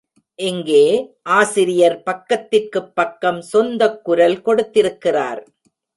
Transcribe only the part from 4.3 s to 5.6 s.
கொடுத்திருக்கிறார்!